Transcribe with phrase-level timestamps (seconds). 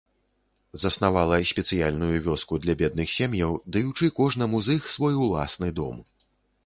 [0.83, 6.05] Заснавала спецыяльную вёску для бедных сем'яў, даючы кожнаму з іх свой уласны дом.